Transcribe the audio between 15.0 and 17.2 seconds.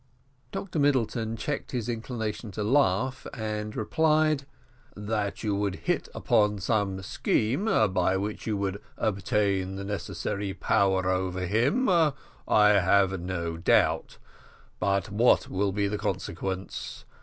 what will be the consequence?